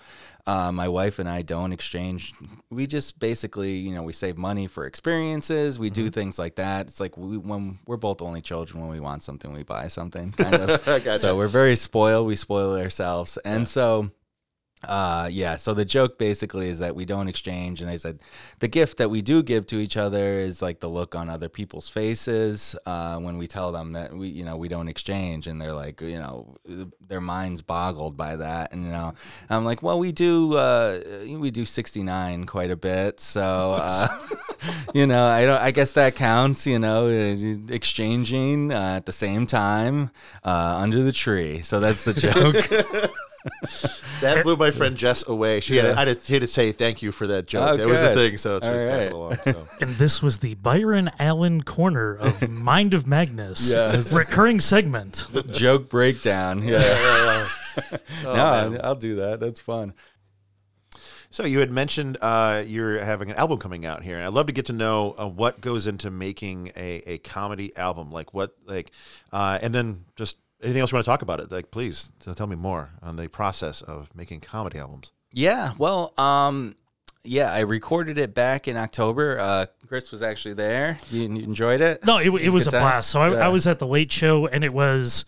[0.48, 2.32] Uh, my wife and i don't exchange.
[2.70, 5.80] We just basically you know we save money for experiences.
[5.80, 6.86] We do things like that.
[6.86, 10.32] It's like we, when we're both only children when we want something we buy something
[10.34, 11.20] kind of.
[11.20, 12.28] So we're very spoiled.
[12.28, 13.38] We spoil ourselves.
[13.38, 14.12] And so
[14.84, 18.20] uh yeah so the joke basically is that we don't exchange and i said
[18.60, 21.50] the gift that we do give to each other is like the look on other
[21.50, 25.48] people's faces uh when we tell them that we you know we don't exchange.
[25.48, 26.56] And they're like you know
[27.00, 29.14] their minds boggled by that and you know
[29.50, 34.08] i'm like well we do uh we do 69 quite a bit so uh
[34.94, 39.14] you know i don't i guess that counts you know uh, exchanging uh, at the
[39.14, 40.12] same time
[40.44, 41.62] uh under the tree.
[41.62, 43.12] So that's the joke
[44.22, 45.60] That blew my friend Jess away.
[45.60, 47.70] She had, I had, to, had to say thank you for that joke.
[47.70, 48.18] Oh, that was the good.
[48.18, 49.14] thing, so it's All just passed right.
[49.14, 49.38] along.
[49.44, 49.68] So.
[49.82, 53.72] And this was the Byron Allen corner of Mind of Magnus.
[53.72, 54.12] Yes.
[54.14, 55.28] Recurring segment.
[55.52, 56.80] joke breakdown yeah
[58.24, 58.80] Oh, no man.
[58.84, 59.94] I'll do that that's fun
[61.30, 64.48] So you had mentioned uh, you're having an album coming out here, and I'd love
[64.48, 68.10] to get to know uh, what goes into making a, a comedy album.
[68.12, 68.92] Like what, like,
[69.34, 71.52] uh, and then just anything else you want to talk about it.
[71.52, 75.12] Like, please tell me more on the process of making comedy albums.
[75.32, 76.76] Yeah, well, um,
[77.24, 79.40] yeah, I recorded it back in October.
[79.40, 80.98] Uh, Chris was actually there.
[81.12, 82.06] You, you enjoyed it?
[82.06, 82.82] No, it, it was a time?
[82.82, 83.10] blast.
[83.10, 83.46] So I, Yeah.
[83.46, 85.26] I was at the late show, and it was.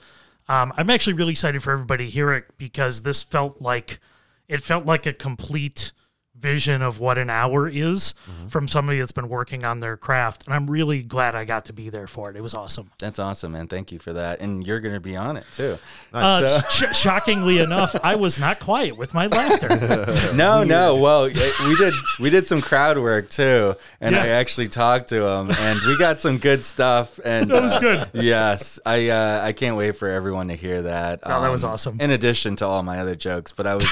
[0.49, 3.99] Um, I'm actually really excited for everybody to hear it because this felt like
[4.47, 5.91] it felt like a complete
[6.39, 8.47] vision of what an hour is Mm-hmm.
[8.47, 11.73] from somebody that's been working on their craft, and I'm really glad I got to
[11.73, 12.35] be there for it.
[12.35, 12.91] It was awesome.
[12.99, 13.67] That's awesome, man.
[13.67, 14.39] Thank you for that.
[14.41, 15.77] And you're going to be on it too.
[16.13, 19.67] Uh, sh- shockingly enough, I was not quiet with my laughter.
[20.35, 20.95] No, no.
[20.97, 25.25] Well, eh, we did we did some crowd work too, and I actually talked to
[25.25, 27.19] him, and we got some good stuff.
[27.23, 28.09] And That was uh, good.
[28.23, 31.21] Yes, I uh, I can't wait for everyone to hear that.
[31.23, 31.99] Oh, that was awesome.
[32.01, 33.85] In addition to all my other jokes, but I was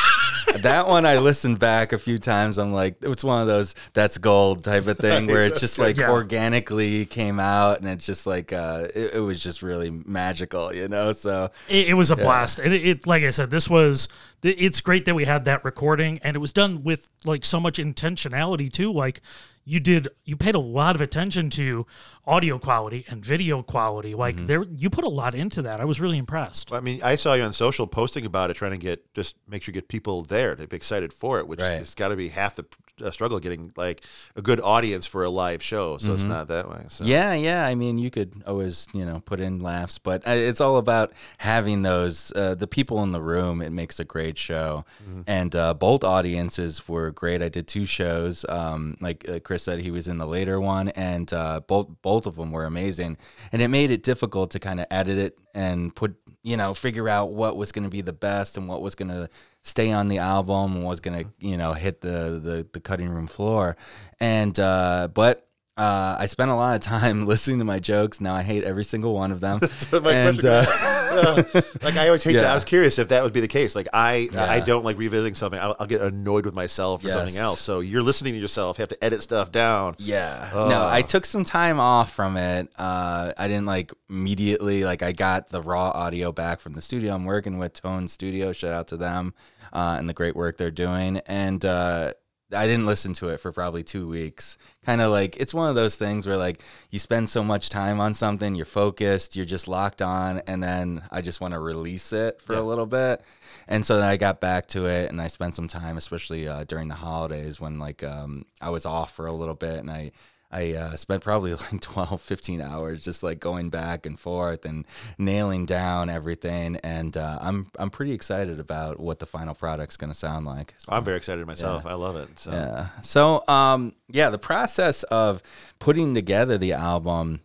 [0.62, 3.76] that one I listened back a few times times I'm like, it's one of those
[3.93, 6.12] that's gold type of thing where it's just like Yeah.
[6.12, 10.88] organically came out and it's just like, uh, it, it was just really magical, you
[10.88, 11.12] know?
[11.12, 14.08] So it, it was a blast and it, it like i said this was
[14.43, 17.78] it's great that we had that recording and it was done with like so much
[17.78, 19.21] intentionality too like
[19.67, 21.86] you did you paid a lot of attention to
[22.28, 24.45] audio quality and video quality like Mm-hmm.
[24.45, 27.34] there you put a lot into that i was really impressed I mean, I saw
[27.34, 30.21] you on social posting about it, trying to get just make sure you get people
[30.23, 31.80] there to be excited for it, which Right.
[31.80, 32.65] has got to be half the
[33.01, 34.01] uh, struggle getting like
[34.36, 35.97] a good audience for a live show.
[35.97, 36.86] So it's not that way.
[36.88, 37.03] So.
[37.03, 37.12] Mm-hmm.
[37.12, 37.65] Yeah, yeah.
[37.65, 41.13] I mean, you could always, you know, put in laughs, but uh, it's all about
[41.39, 43.62] having those uh, the people in the room.
[43.62, 44.86] It makes a great show,
[45.27, 47.41] and uh, both audiences were great.
[47.41, 48.45] I did two shows.
[48.47, 52.25] Um, like uh, Chris said, he was in the later one, and uh, both both
[52.25, 53.17] of them were amazing.
[53.51, 57.10] And it made it difficult to kind of edit it and put, you know, figure
[57.10, 59.29] out what was going to be the best and what was going to
[59.65, 63.75] stay on the album was to, you know, hit the the, the cutting room floor.
[64.19, 68.21] And uh, but uh, I spent a lot of time listening to my jokes.
[68.21, 69.59] Now I hate every single one of them.
[69.91, 70.65] and uh,
[71.81, 72.45] like I always hate that.
[72.45, 73.75] I was curious if that would be the case.
[73.75, 75.59] Like I, I don't like revisiting something.
[75.59, 77.61] I'll, I'll get annoyed with myself or something else.
[77.61, 78.77] So you're listening to yourself.
[78.77, 79.95] You have to edit stuff down.
[79.97, 82.69] yeah, no, I took some time off from it.
[82.77, 87.13] Uh, I didn't like immediately like I got the raw audio back from the studio.
[87.13, 88.51] I'm working with Tone Studio.
[88.51, 89.33] Shout out to them
[89.73, 91.17] uh, and the great work they're doing.
[91.27, 92.13] And uh,
[92.53, 94.58] I didn't listen to it for probably two weeks.
[94.86, 97.99] Kind of like it's one of those things where like you spend so much time
[97.99, 102.13] on something, you're focused, you're just locked on, and then I just want to release
[102.13, 103.21] it for a little bit.
[103.67, 106.65] And so then I got back to it, and I spent some time, especially uh,
[106.65, 110.12] during the holidays when like um, I was off for a little bit, and I
[110.56, 114.88] I uh, spent probably like 12, 15 hours just like going back and forth and
[115.18, 116.78] nailing down everything.
[116.78, 120.74] And uh, I'm I'm pretty excited about what the final product's going to sound like.
[120.78, 121.86] So, I'm very excited myself.
[121.86, 122.39] I love it.
[122.39, 122.88] So yeah.
[123.02, 125.44] So um, yeah, the process of
[125.80, 127.41] putting together the album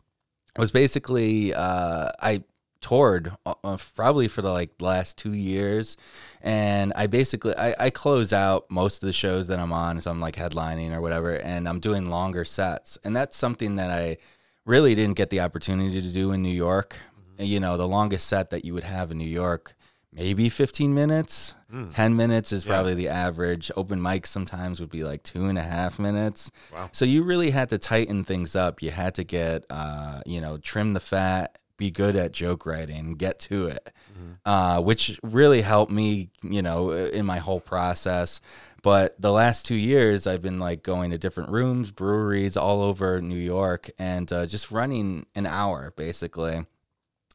[0.57, 2.45] was basically uh, I
[2.81, 5.97] toured uh, uh, probably for the like last two years.
[6.43, 10.11] And i basically I, I close out most of the shows that i'm on so
[10.11, 12.99] i'm like headlining or whatever and i'm doing longer sets.
[13.05, 14.17] And that's something that i
[14.65, 16.97] really didn't get the opportunity to do in new york.
[17.39, 19.75] You know the longest set that you would have in new york
[20.13, 21.55] maybe 15 minutes.
[21.93, 23.71] 10 minutes is probably the average.
[23.77, 26.51] Open mics sometimes would be like two and a half minutes.
[26.73, 26.89] Wow.
[26.91, 28.83] so you really had to tighten things up.
[28.83, 33.15] You had to get uh, you know trim the fat be good at joke writing
[33.15, 33.93] get to it.
[34.45, 38.41] Uh, which really helped me you know in my whole process.
[38.83, 43.21] But the last two years i've been like going to different rooms breweries all over
[43.21, 46.65] new york and uh, just running an hour basically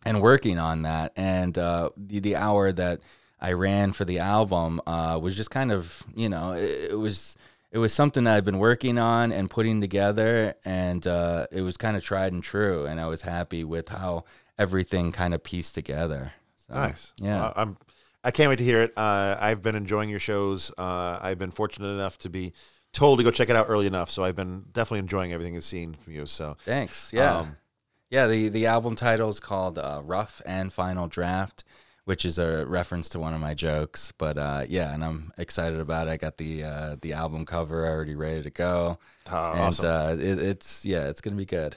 [0.05, 1.11] and working on that.
[1.15, 3.01] And uh, the, the hour that
[3.41, 7.35] I ran for the album uh, was just kind of, you know, it, it was
[7.75, 11.75] it was something that I've been working on and putting together, and uh, it was
[11.75, 12.85] kind of tried and true.
[12.85, 14.23] And I was happy with how
[14.57, 16.31] everything kind of pieced together.
[16.55, 17.11] So, nice.
[17.17, 17.47] Yeah.
[17.47, 17.77] Uh, I'm.
[18.23, 18.97] I can't wait to hear it.
[18.97, 20.71] Uh, I've been enjoying your shows.
[20.77, 22.53] Uh, I've been fortunate enough to be
[22.93, 25.65] told to go check it out early enough, so I've been definitely enjoying everything I've
[25.65, 26.25] seen from you.
[26.27, 27.11] So Thanks.
[27.11, 27.39] Yeah.
[27.39, 27.57] Um,
[28.09, 28.27] yeah.
[28.27, 31.65] The the album title is called uh, "Rough and Final Draft,"
[32.05, 34.13] which is a reference to one of my jokes.
[34.17, 36.11] But uh, yeah, and I'm excited about it.
[36.11, 38.99] I got the uh, the album cover already ready to go,
[39.31, 39.85] Oh, and awesome.
[39.85, 41.75] uh, it, it's yeah, it's gonna be good.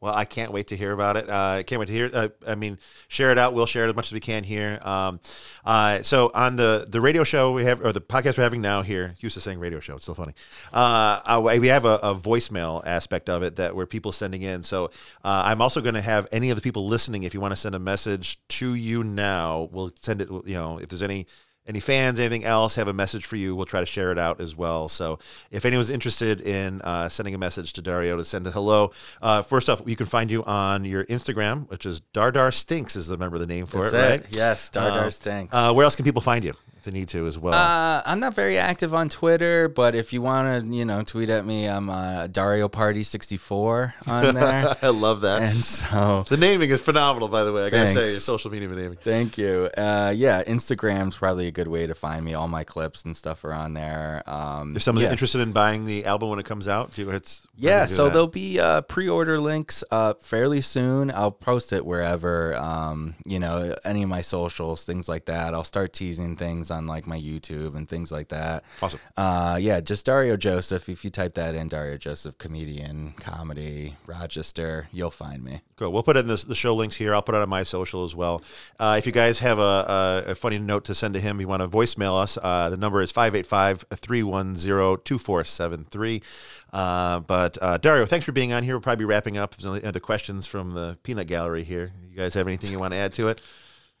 [0.00, 1.28] Well, I can't wait to hear about it.
[1.28, 2.06] Uh, I can't wait to hear.
[2.06, 2.14] It.
[2.14, 3.52] Uh, I mean, share it out.
[3.52, 4.78] We'll share it as much as we can here.
[4.82, 5.18] Um,
[5.64, 8.82] uh, so on the the radio show we have, or the podcast we're having now
[8.82, 9.94] here, used to saying radio show.
[9.94, 10.34] It's still funny.
[10.72, 14.62] Uh, uh, we have a, a voicemail aspect of it that where people sending in.
[14.62, 14.86] So
[15.24, 17.24] uh, I'm also going to have any of the people listening.
[17.24, 20.28] If you want to send a message to you now, we'll send it.
[20.30, 21.26] You know, if there's any
[21.68, 23.54] any fans, anything else, have a message for you.
[23.54, 24.88] We'll try to share it out as well.
[24.88, 25.18] So
[25.50, 29.42] if anyone's interested in uh, sending a message to Dario to send a hello, uh,
[29.42, 33.16] first off, you can find you on your Instagram, which is Dardar Stinks is the
[33.16, 34.26] remember the name for That's it, right?
[34.30, 35.54] Yes, Dardar Uh, stinks.
[35.54, 37.54] Uh, where else can people find you if they need to as well?
[37.54, 41.28] Uh, I'm not very active on Twitter, but if you want to, you know, tweet
[41.30, 44.76] at me, I'm uh, Dario Party 64 on there.
[44.80, 45.42] I love that.
[45.42, 47.66] and so, the naming is phenomenal, by the way.
[47.66, 48.24] I gotta say, Thanks.
[48.24, 48.98] social media naming.
[49.02, 49.68] thank you.
[49.76, 52.34] Uh, yeah, Instagram's probably a good way to find me.
[52.34, 54.22] All my clips and stuff are on there.
[54.26, 55.10] Um, If someone's yeah.
[55.10, 58.04] interested in buying the album when it comes out, do you, it's Yeah, do so
[58.04, 58.12] that?
[58.12, 59.82] there'll be uh, pre-order links
[60.22, 61.10] fairly soon.
[61.10, 65.54] I'll post it wherever, um, you know, any of my socials, things like that.
[65.54, 68.64] I'll start teasing things videos on like my YouTube and things like that.
[68.82, 69.00] Awesome.
[69.16, 70.88] Uh, yeah, just Dario Joseph.
[70.88, 75.62] If you type that in, Dario Joseph, comedian, comedy, Rochester, you'll find me.
[75.76, 75.92] Cool.
[75.92, 77.14] We'll put in the, the show links here.
[77.14, 78.42] I'll put it on my social as well.
[78.78, 81.48] Uh, if you guys have a, a, a funny note to send to him, you
[81.48, 86.22] want to voicemail us, uh, the number is 585 310 2473.
[86.70, 88.74] Uh, but uh, Dario, thanks for being on here.
[88.74, 89.54] We'll probably be wrapping up.
[89.54, 91.92] If there's any other questions from the peanut gallery here.
[92.08, 93.40] You guys have anything you want to add to it?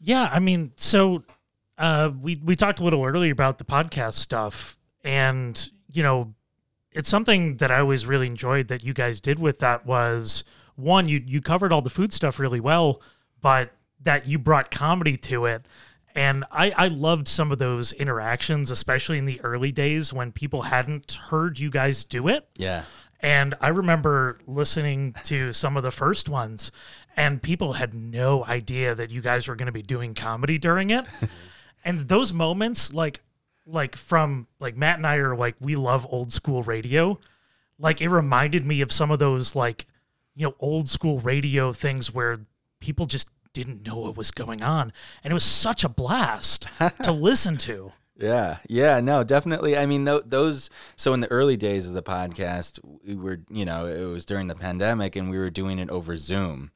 [0.00, 1.24] Yeah, I mean, so
[1.78, 6.34] uh, we we talked a little earlier about the podcast stuff, and you know,
[6.92, 11.08] it's something that I always really enjoyed that you guys did with that was one,
[11.08, 13.00] you you covered all the food stuff really well,
[13.40, 15.66] but that you brought comedy to it.
[16.14, 20.62] And I, I loved some of those interactions, especially in the early days when people
[20.62, 22.48] hadn't heard you guys do it.
[22.56, 22.84] Yeah.
[23.20, 26.72] And I remember listening to some of the first ones,
[27.16, 30.90] and people had no idea that you guys were going to be doing comedy during
[30.90, 31.04] it.
[31.84, 33.20] and those moments, like,
[33.66, 37.18] like from like Matt and I are like we love old school radio.
[37.78, 39.86] Like it reminded me of some of those like
[40.34, 42.40] you know old school radio things where
[42.80, 46.68] people just didn't know what was going on, and it was such a blast
[47.02, 47.92] to listen to.
[48.16, 49.76] Yeah, yeah, no, definitely.
[49.76, 50.70] I mean, th- those.
[50.96, 54.48] So in the early days of the podcast, we were, you know, it was during
[54.48, 56.72] the pandemic, and we were doing it over Zoom,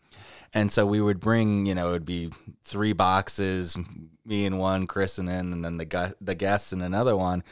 [0.54, 2.30] and so we would bring, you know, it would be
[2.62, 3.76] three boxes,
[4.24, 7.42] me in one, Chris in, and then the gu- the guests in another one,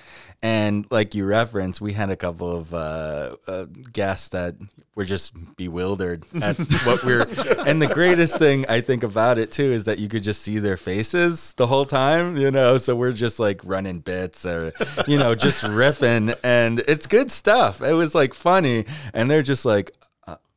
[0.42, 4.54] and like you referenced, we had a couple of uh, uh, guests that
[4.94, 7.26] were just bewildered at what we're.
[7.66, 10.58] And the greatest thing I think about it too is that you could just see
[10.58, 12.78] their faces the whole time, you know.
[12.78, 14.72] So we're just like running bits or,
[15.06, 17.82] you know, just riffing, and it's good stuff.
[17.82, 19.92] It was like funny, and they're just like,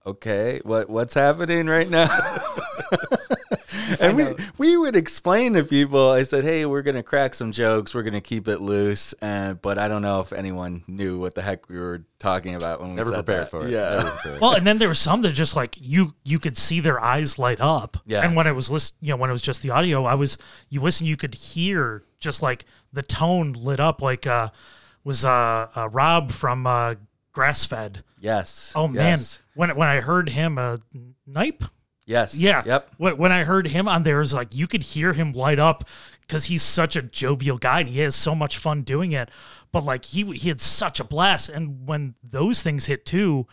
[0.05, 2.07] okay, what what's happening right now?
[3.99, 6.09] and we we would explain to people.
[6.09, 7.93] I said, "Hey, we're gonna crack some jokes.
[7.93, 11.41] We're gonna keep it loose." And but I don't know if anyone knew what the
[11.41, 13.49] heck we were talking about when we Never said prepared that.
[13.49, 13.71] for it.
[13.71, 14.37] Yeah.
[14.39, 17.37] Well, and then there were some that just like you you could see their eyes
[17.39, 17.97] light up.
[18.05, 18.21] Yeah.
[18.25, 20.37] And when it was list, you know, when it was just the audio, I was
[20.69, 24.01] you listen, you could hear just like the tone lit up.
[24.01, 24.49] Like uh,
[25.03, 26.95] was uh, uh Rob from uh,
[27.35, 28.03] Grassfed.
[28.19, 28.71] Yes.
[28.75, 29.41] Oh man, Yes.
[29.55, 30.77] When when I heard him, uh,
[31.27, 31.63] Nipe.
[32.05, 32.35] Yes.
[32.35, 32.63] Yeah.
[32.65, 32.91] Yep.
[32.97, 35.59] When, when I heard him on there, it was like you could hear him light
[35.59, 35.85] up
[36.21, 39.29] because he's such a jovial guy and he has so much fun doing it.
[39.71, 43.47] But like he he had such a blast, and when those things hit too,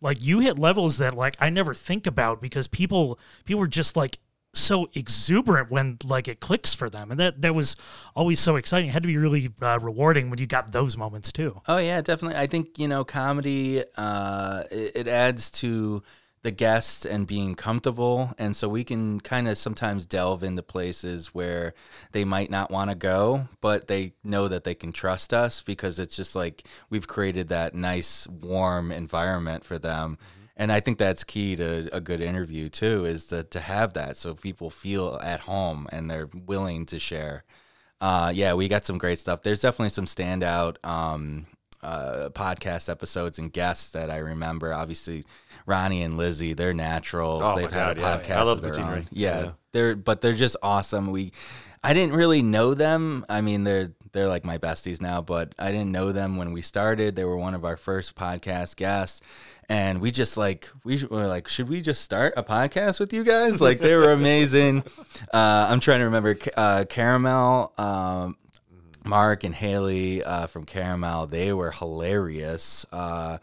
[0.00, 3.96] like you hit levels that like I never think about because people people were just
[3.96, 4.18] like
[4.56, 7.76] so exuberant when like it clicks for them, and that that was
[8.14, 8.88] always so exciting.
[8.88, 11.60] It had to be really uh, rewarding when you got those moments too.
[11.68, 12.38] Oh yeah, definitely.
[12.38, 16.02] I think you know, comedy uh, it, it adds to
[16.42, 21.34] the guests and being comfortable, and so we can kind of sometimes delve into places
[21.34, 21.74] where
[22.12, 25.98] they might not want to go, but they know that they can trust us because
[25.98, 30.18] it's just like we've created that nice, warm environment for them.
[30.56, 34.16] And I think that's key to a good interview too, is to, to have that
[34.16, 37.44] so people feel at home and they're willing to share.
[38.00, 39.42] Uh, yeah, we got some great stuff.
[39.42, 41.46] There's definitely some standout um,
[41.82, 44.72] uh, podcast episodes and guests that I remember.
[44.72, 45.24] Obviously,
[45.66, 47.42] Ronnie and Lizzie, they're naturals.
[47.44, 48.16] Oh, They've had a yeah.
[48.18, 49.08] podcast I love of their own.
[49.10, 49.50] Yeah, Yeah.
[49.72, 51.10] they're but they're just awesome.
[51.10, 51.32] We,
[51.84, 53.24] I didn't really know them.
[53.28, 56.62] I mean, they're they're like my besties now, but I didn't know them when we
[56.62, 57.16] started.
[57.16, 59.20] They were one of our first podcast guests.
[59.68, 63.24] And we just like we were like, should we just start a podcast with you
[63.24, 63.60] guys?
[63.60, 64.84] Like they were amazing.
[65.32, 68.36] Uh, I'm trying to remember uh, Caramel, um,
[69.04, 72.84] Mark and Haley uh, from Caramel, they were hilarious.
[72.92, 73.38] Uh,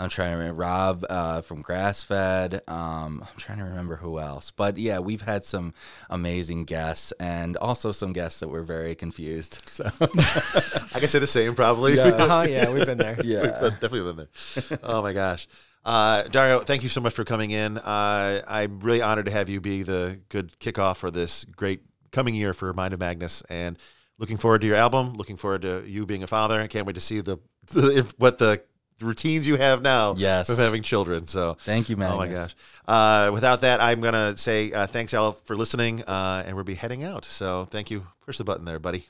[0.00, 2.60] I'm trying to remember Rob uh, from Grassfed.
[2.70, 5.74] Um, I'm trying to remember who else, but yeah, we've had some
[6.08, 9.60] amazing guests and also some guests that were very confused.
[9.78, 12.00] So I can say the same probably.
[12.00, 13.16] Uh-huh, yeah, we've been there.
[13.24, 14.78] yeah, definitely been there.
[14.82, 15.46] Oh my gosh.
[15.88, 17.78] Uh, Dario, thank you so much for coming in.
[17.78, 21.80] Uh, I'm really honored to have you be the good kickoff for this great
[22.12, 23.78] coming year for Mind of Magnus, and
[24.18, 25.14] looking forward to your album.
[25.14, 26.60] Looking forward to you being a father.
[26.60, 27.38] I can't wait to see the,
[27.74, 28.60] if, what the
[29.00, 30.50] routines you have now Yes.
[30.50, 31.26] with having children.
[31.26, 32.14] So Thank you, Magnus.
[32.14, 32.54] Oh my gosh.
[32.86, 36.74] Uh, without that, I'm gonna say uh, thanks all for listening, uh, and we'll be
[36.74, 37.24] heading out.
[37.24, 38.06] So thank you.
[38.26, 39.06] Push the button there, buddy.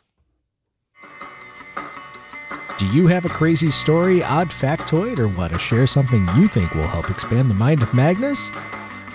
[2.79, 6.73] Do you have a crazy story, odd factoid, or want to share something you think
[6.75, 8.53] will help expand the mind of Magnus?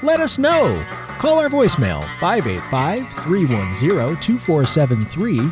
[0.01, 0.85] Let us know.
[1.17, 5.49] Call our voicemail 585 310 2473,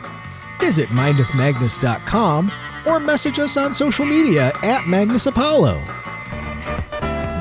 [0.59, 2.51] visit mindofmagnus.com,
[2.85, 5.81] or message us on social media at Magnus Apollo.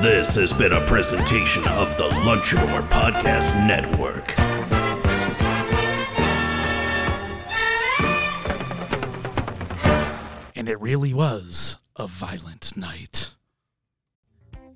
[0.01, 4.40] This has been a presentation of the Lunchador Podcast Network.
[10.71, 13.31] It really was a violent night.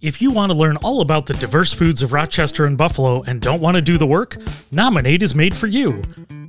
[0.02, 3.42] If you want to learn all about the diverse foods of Rochester and Buffalo and
[3.42, 4.36] don't want to do the work,
[4.72, 6.04] Nominate is made for you.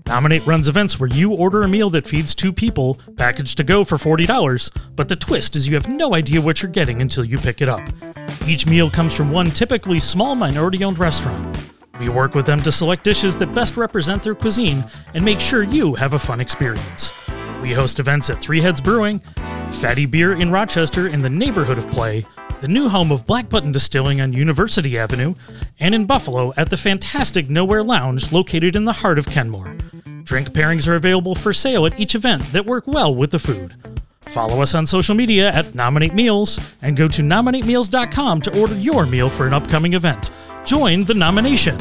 [0.09, 3.84] Nominate runs events where you order a meal that feeds two people, packaged to go
[3.84, 7.38] for $40, but the twist is you have no idea what you're getting until you
[7.38, 7.88] pick it up.
[8.49, 11.72] Each meal comes from one typically small minority owned restaurant.
[12.01, 14.84] We work with them to select dishes that best represent their cuisine
[15.14, 17.26] and make sure you have a fun experience.
[17.66, 19.18] We host events at Three Heads Brewing,
[19.72, 22.24] Fatty Beer in Rochester in the neighborhood of Play,
[22.60, 25.34] the new home of Black Button Distilling on University Avenue,
[25.80, 29.76] and in Buffalo at the fantastic Nowhere Lounge located in the heart of Kenmore.
[30.22, 33.74] Drink pairings are available for sale at each event that work well with the food.
[34.20, 39.06] Follow us on social media at Nominate Meals and go to nominatemeals.com to order your
[39.06, 40.30] meal for an upcoming event.
[40.64, 41.78] Join the nomination.